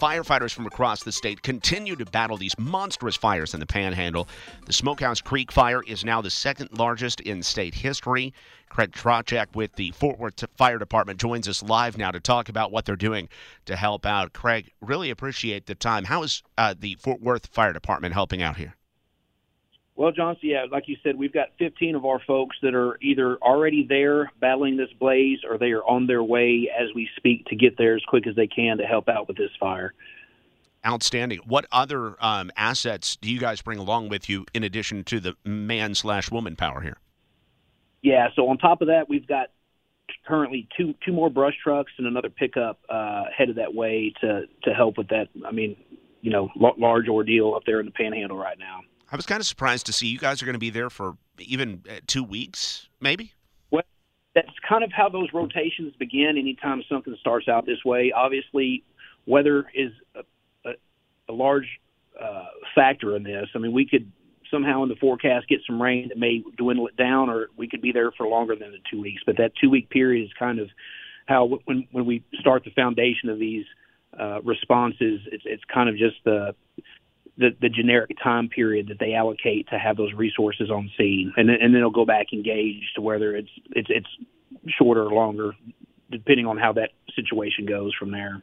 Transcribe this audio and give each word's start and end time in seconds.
Firefighters 0.00 0.54
from 0.54 0.64
across 0.64 1.02
the 1.02 1.12
state 1.12 1.42
continue 1.42 1.94
to 1.94 2.06
battle 2.06 2.38
these 2.38 2.58
monstrous 2.58 3.16
fires 3.16 3.52
in 3.52 3.60
the 3.60 3.66
panhandle. 3.66 4.28
The 4.64 4.72
Smokehouse 4.72 5.20
Creek 5.20 5.52
fire 5.52 5.82
is 5.82 6.06
now 6.06 6.22
the 6.22 6.30
second 6.30 6.70
largest 6.78 7.20
in 7.20 7.42
state 7.42 7.74
history. 7.74 8.32
Craig 8.70 8.92
Trojacek 8.92 9.54
with 9.54 9.74
the 9.74 9.90
Fort 9.90 10.18
Worth 10.18 10.42
Fire 10.56 10.78
Department 10.78 11.20
joins 11.20 11.46
us 11.48 11.62
live 11.62 11.98
now 11.98 12.10
to 12.10 12.20
talk 12.20 12.48
about 12.48 12.72
what 12.72 12.86
they're 12.86 12.96
doing 12.96 13.28
to 13.66 13.76
help 13.76 14.06
out. 14.06 14.32
Craig, 14.32 14.70
really 14.80 15.10
appreciate 15.10 15.66
the 15.66 15.74
time. 15.74 16.04
How 16.04 16.22
is 16.22 16.42
uh, 16.56 16.74
the 16.78 16.94
Fort 16.94 17.20
Worth 17.20 17.48
Fire 17.48 17.74
Department 17.74 18.14
helping 18.14 18.40
out 18.40 18.56
here? 18.56 18.76
Well, 20.00 20.12
Johnson, 20.12 20.48
yeah, 20.48 20.64
like 20.72 20.88
you 20.88 20.96
said, 21.02 21.16
we've 21.16 21.30
got 21.30 21.48
15 21.58 21.94
of 21.94 22.06
our 22.06 22.20
folks 22.26 22.56
that 22.62 22.74
are 22.74 22.96
either 23.02 23.36
already 23.42 23.84
there 23.86 24.32
battling 24.40 24.78
this 24.78 24.88
blaze 24.98 25.40
or 25.46 25.58
they 25.58 25.72
are 25.72 25.84
on 25.84 26.06
their 26.06 26.22
way 26.22 26.70
as 26.74 26.88
we 26.94 27.06
speak 27.18 27.44
to 27.48 27.54
get 27.54 27.76
there 27.76 27.96
as 27.96 28.02
quick 28.08 28.26
as 28.26 28.34
they 28.34 28.46
can 28.46 28.78
to 28.78 28.84
help 28.84 29.10
out 29.10 29.28
with 29.28 29.36
this 29.36 29.50
fire. 29.60 29.92
Outstanding. 30.86 31.40
What 31.44 31.66
other 31.70 32.16
um, 32.18 32.50
assets 32.56 33.16
do 33.16 33.30
you 33.30 33.38
guys 33.38 33.60
bring 33.60 33.78
along 33.78 34.08
with 34.08 34.26
you 34.26 34.46
in 34.54 34.64
addition 34.64 35.04
to 35.04 35.20
the 35.20 35.36
man 35.44 35.94
slash 35.94 36.30
woman 36.30 36.56
power 36.56 36.80
here? 36.80 36.96
Yeah, 38.00 38.28
so 38.34 38.48
on 38.48 38.56
top 38.56 38.80
of 38.80 38.88
that, 38.88 39.06
we've 39.06 39.28
got 39.28 39.48
currently 40.26 40.66
two 40.78 40.94
two 41.04 41.12
more 41.12 41.28
brush 41.28 41.56
trucks 41.62 41.92
and 41.98 42.06
another 42.06 42.30
pickup 42.30 42.80
uh, 42.88 43.24
headed 43.36 43.56
that 43.56 43.74
way 43.74 44.14
to 44.22 44.44
to 44.62 44.70
help 44.72 44.96
with 44.96 45.08
that. 45.08 45.28
I 45.46 45.52
mean, 45.52 45.76
you 46.22 46.30
know, 46.30 46.48
large 46.56 47.06
ordeal 47.06 47.52
up 47.54 47.64
there 47.66 47.80
in 47.80 47.84
the 47.84 47.92
Panhandle 47.92 48.38
right 48.38 48.58
now. 48.58 48.80
I 49.12 49.16
was 49.16 49.26
kind 49.26 49.40
of 49.40 49.46
surprised 49.46 49.86
to 49.86 49.92
see 49.92 50.06
you 50.06 50.18
guys 50.18 50.42
are 50.42 50.46
going 50.46 50.54
to 50.54 50.60
be 50.60 50.70
there 50.70 50.90
for 50.90 51.16
even 51.38 51.82
uh, 51.88 51.94
two 52.06 52.22
weeks, 52.22 52.88
maybe. 53.00 53.32
Well, 53.70 53.82
that's 54.34 54.48
kind 54.68 54.84
of 54.84 54.92
how 54.92 55.08
those 55.08 55.28
rotations 55.32 55.94
begin. 55.98 56.36
Anytime 56.38 56.82
something 56.88 57.16
starts 57.20 57.48
out 57.48 57.66
this 57.66 57.84
way, 57.84 58.12
obviously, 58.14 58.84
weather 59.26 59.66
is 59.74 59.92
a, 60.14 60.20
a, 60.68 60.72
a 61.28 61.32
large 61.32 61.66
uh, 62.20 62.46
factor 62.74 63.16
in 63.16 63.24
this. 63.24 63.48
I 63.54 63.58
mean, 63.58 63.72
we 63.72 63.86
could 63.86 64.10
somehow 64.50 64.82
in 64.82 64.88
the 64.88 64.96
forecast 64.96 65.48
get 65.48 65.60
some 65.66 65.80
rain 65.80 66.08
that 66.08 66.18
may 66.18 66.42
dwindle 66.56 66.86
it 66.86 66.96
down, 66.96 67.30
or 67.30 67.48
we 67.56 67.68
could 67.68 67.82
be 67.82 67.92
there 67.92 68.12
for 68.12 68.26
longer 68.26 68.54
than 68.54 68.70
the 68.70 68.78
two 68.90 69.00
weeks. 69.00 69.22
But 69.26 69.36
that 69.38 69.52
two 69.60 69.70
week 69.70 69.90
period 69.90 70.24
is 70.24 70.30
kind 70.38 70.58
of 70.58 70.68
how 71.26 71.58
when 71.64 71.88
when 71.92 72.06
we 72.06 72.22
start 72.38 72.64
the 72.64 72.70
foundation 72.70 73.28
of 73.28 73.38
these 73.38 73.64
uh, 74.18 74.40
responses, 74.42 75.20
it's 75.32 75.44
it's 75.46 75.62
kind 75.72 75.88
of 75.88 75.96
just 75.96 76.16
the 76.24 76.54
the, 77.40 77.56
the 77.60 77.70
generic 77.70 78.10
time 78.22 78.48
period 78.48 78.88
that 78.88 78.98
they 78.98 79.14
allocate 79.14 79.68
to 79.70 79.78
have 79.78 79.96
those 79.96 80.12
resources 80.12 80.70
on 80.70 80.90
scene, 80.96 81.32
and 81.36 81.48
then, 81.48 81.56
and 81.60 81.74
then 81.74 81.80
it'll 81.80 81.90
go 81.90 82.04
back 82.04 82.32
engaged 82.32 82.94
to 82.94 83.00
whether 83.00 83.34
it's 83.34 83.48
it's 83.70 83.88
it's 83.90 84.06
shorter 84.78 85.06
or 85.06 85.12
longer, 85.12 85.54
depending 86.10 86.46
on 86.46 86.58
how 86.58 86.72
that 86.74 86.90
situation 87.16 87.64
goes 87.64 87.92
from 87.98 88.10
there. 88.10 88.42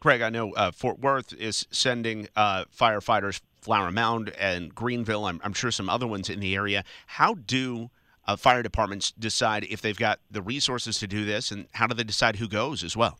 Craig, 0.00 0.20
I 0.20 0.30
know 0.30 0.52
uh, 0.52 0.72
Fort 0.72 0.98
Worth 0.98 1.32
is 1.32 1.66
sending 1.70 2.28
uh, 2.34 2.64
firefighters 2.76 3.40
Flower 3.62 3.90
Mound 3.90 4.30
and 4.38 4.74
Greenville. 4.74 5.24
I'm, 5.24 5.40
I'm, 5.42 5.54
sure 5.54 5.70
some 5.70 5.88
other 5.88 6.06
ones 6.06 6.28
in 6.28 6.40
the 6.40 6.54
area. 6.54 6.84
How 7.06 7.34
do 7.34 7.90
uh, 8.26 8.36
fire 8.36 8.62
departments 8.62 9.12
decide 9.12 9.64
if 9.70 9.80
they've 9.80 9.96
got 9.96 10.18
the 10.30 10.42
resources 10.42 10.98
to 10.98 11.06
do 11.06 11.24
this, 11.24 11.50
and 11.50 11.68
how 11.72 11.86
do 11.86 11.94
they 11.94 12.04
decide 12.04 12.36
who 12.36 12.48
goes 12.48 12.82
as 12.82 12.96
well? 12.96 13.18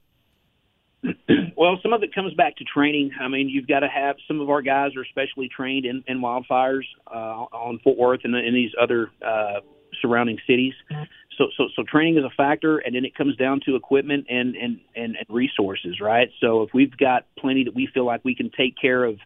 Well, 1.64 1.78
some 1.82 1.94
of 1.94 2.02
it 2.02 2.14
comes 2.14 2.34
back 2.34 2.58
to 2.58 2.64
training. 2.64 3.12
I 3.18 3.26
mean, 3.26 3.48
you've 3.48 3.66
got 3.66 3.80
to 3.80 3.88
have 3.88 4.16
some 4.28 4.38
of 4.38 4.50
our 4.50 4.60
guys 4.60 4.90
are 4.98 5.04
specially 5.06 5.48
trained 5.48 5.86
in, 5.86 6.04
in 6.06 6.20
wildfires 6.20 6.82
uh, 7.06 7.46
on 7.56 7.78
Fort 7.82 7.96
Worth 7.96 8.20
and 8.24 8.36
in 8.36 8.52
these 8.52 8.72
other 8.78 9.10
uh, 9.26 9.60
surrounding 10.02 10.36
cities. 10.46 10.74
So, 11.38 11.46
so, 11.56 11.68
so 11.74 11.82
training 11.82 12.18
is 12.18 12.24
a 12.24 12.34
factor, 12.36 12.76
and 12.76 12.94
then 12.94 13.06
it 13.06 13.14
comes 13.14 13.34
down 13.36 13.60
to 13.64 13.76
equipment 13.76 14.26
and, 14.28 14.54
and, 14.56 14.78
and, 14.94 15.16
and 15.16 15.26
resources, 15.30 16.02
right? 16.02 16.28
So, 16.38 16.64
if 16.64 16.74
we've 16.74 16.94
got 16.98 17.24
plenty 17.38 17.64
that 17.64 17.74
we 17.74 17.88
feel 17.94 18.04
like 18.04 18.22
we 18.26 18.34
can 18.34 18.50
take 18.50 18.74
care 18.76 19.02
of 19.02 19.16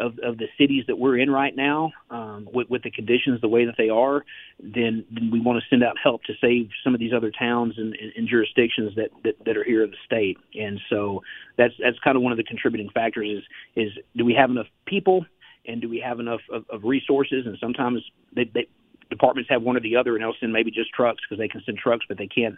of, 0.00 0.18
of 0.22 0.38
the 0.38 0.46
cities 0.58 0.84
that 0.88 0.98
we're 0.98 1.18
in 1.18 1.30
right 1.30 1.54
now, 1.54 1.92
um, 2.10 2.48
with, 2.52 2.68
with 2.70 2.82
the 2.82 2.90
conditions 2.90 3.40
the 3.40 3.48
way 3.48 3.64
that 3.66 3.74
they 3.76 3.88
are, 3.88 4.24
then, 4.58 5.04
then 5.12 5.30
we 5.30 5.40
want 5.40 5.62
to 5.62 5.68
send 5.68 5.84
out 5.84 5.96
help 6.02 6.24
to 6.24 6.32
save 6.40 6.70
some 6.82 6.94
of 6.94 7.00
these 7.00 7.12
other 7.12 7.30
towns 7.30 7.74
and, 7.76 7.94
and, 7.94 8.12
and 8.16 8.28
jurisdictions 8.28 8.94
that, 8.96 9.10
that 9.24 9.34
that 9.44 9.56
are 9.56 9.64
here 9.64 9.84
in 9.84 9.90
the 9.90 9.96
state. 10.04 10.38
And 10.54 10.80
so 10.88 11.22
that's 11.56 11.74
that's 11.82 11.98
kind 12.00 12.16
of 12.16 12.22
one 12.22 12.32
of 12.32 12.38
the 12.38 12.44
contributing 12.44 12.90
factors 12.92 13.28
is 13.28 13.44
is 13.76 13.92
do 14.16 14.24
we 14.24 14.34
have 14.34 14.50
enough 14.50 14.66
people 14.86 15.24
and 15.66 15.80
do 15.80 15.88
we 15.88 16.00
have 16.00 16.18
enough 16.18 16.40
of, 16.50 16.64
of 16.70 16.84
resources? 16.84 17.44
And 17.46 17.56
sometimes 17.60 18.02
they, 18.34 18.50
they 18.52 18.66
departments 19.10 19.50
have 19.50 19.62
one 19.62 19.76
or 19.76 19.80
the 19.80 19.96
other, 19.96 20.14
and 20.14 20.22
they'll 20.22 20.34
send 20.40 20.52
maybe 20.52 20.70
just 20.70 20.90
trucks 20.92 21.20
because 21.28 21.38
they 21.38 21.48
can 21.48 21.62
send 21.66 21.76
trucks, 21.76 22.06
but 22.08 22.16
they 22.16 22.28
can't 22.28 22.54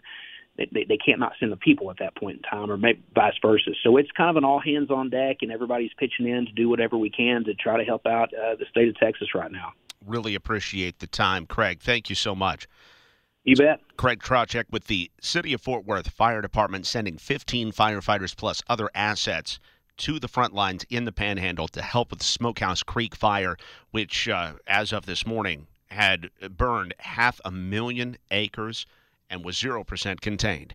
they, 0.56 0.84
they 0.88 0.98
can't 0.98 1.18
not 1.18 1.32
send 1.40 1.50
the 1.50 1.56
people 1.56 1.90
at 1.90 1.98
that 1.98 2.14
point 2.16 2.36
in 2.36 2.42
time, 2.42 2.70
or 2.70 2.76
maybe 2.76 3.02
vice 3.14 3.34
versa. 3.40 3.70
So 3.82 3.96
it's 3.96 4.10
kind 4.12 4.30
of 4.30 4.36
an 4.36 4.44
all 4.44 4.60
hands 4.60 4.90
on 4.90 5.10
deck, 5.10 5.38
and 5.40 5.50
everybody's 5.50 5.92
pitching 5.98 6.28
in 6.28 6.46
to 6.46 6.52
do 6.52 6.68
whatever 6.68 6.98
we 6.98 7.10
can 7.10 7.44
to 7.44 7.54
try 7.54 7.78
to 7.78 7.84
help 7.84 8.06
out 8.06 8.32
uh, 8.34 8.56
the 8.56 8.66
state 8.70 8.88
of 8.88 8.96
Texas 8.96 9.28
right 9.34 9.50
now. 9.50 9.72
Really 10.04 10.34
appreciate 10.34 10.98
the 10.98 11.06
time, 11.06 11.46
Craig. 11.46 11.80
Thank 11.80 12.10
you 12.10 12.16
so 12.16 12.34
much. 12.34 12.66
You 13.44 13.56
bet. 13.56 13.80
Craig 13.96 14.20
Trojacek 14.20 14.64
with 14.70 14.86
the 14.86 15.10
City 15.20 15.52
of 15.52 15.60
Fort 15.60 15.84
Worth 15.84 16.10
Fire 16.10 16.40
Department 16.40 16.86
sending 16.86 17.16
15 17.16 17.72
firefighters 17.72 18.36
plus 18.36 18.62
other 18.68 18.88
assets 18.94 19.58
to 19.98 20.18
the 20.18 20.28
front 20.28 20.54
lines 20.54 20.84
in 20.90 21.04
the 21.04 21.12
Panhandle 21.12 21.68
to 21.68 21.82
help 21.82 22.10
with 22.10 22.20
the 22.20 22.24
Smokehouse 22.24 22.82
Creek 22.82 23.14
fire, 23.14 23.56
which, 23.90 24.28
uh, 24.28 24.54
as 24.66 24.92
of 24.92 25.06
this 25.06 25.26
morning, 25.26 25.66
had 25.90 26.30
burned 26.56 26.94
half 27.00 27.40
a 27.44 27.50
million 27.50 28.16
acres 28.30 28.86
and 29.32 29.44
was 29.44 29.56
0% 29.56 30.20
contained. 30.20 30.74